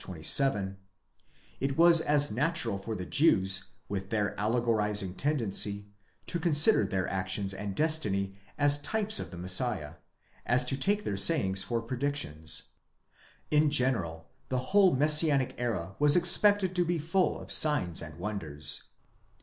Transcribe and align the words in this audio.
27), 0.03 0.77
it 1.59 1.77
was 1.77 2.01
as 2.01 2.31
natural 2.31 2.79
for 2.79 2.95
the 2.95 3.05
Jews, 3.05 3.65
with 3.87 4.09
their 4.09 4.35
allegorizing 4.39 5.13
tendency, 5.13 5.89
to 6.25 6.39
consider 6.39 6.87
their 6.87 7.07
actions 7.07 7.53
and 7.53 7.75
destiny 7.75 8.33
as 8.57 8.81
types 8.81 9.19
of 9.19 9.29
the 9.29 9.37
Messiah, 9.37 9.97
as 10.43 10.65
to 10.65 10.75
take 10.75 11.03
their 11.03 11.17
sayings 11.17 11.61
for 11.61 11.83
predictions. 11.83 12.69
In 13.51 13.69
general 13.69 14.27
the 14.49 14.73
whole 14.73 14.95
Messianic 14.95 15.53
era 15.59 15.95
was 15.99 16.15
expected 16.15 16.75
to 16.75 16.83
be 16.83 16.97
full 16.97 17.39
of 17.39 17.51
signs 17.51 18.01
and 18.01 18.17
wonders. 18.17 18.85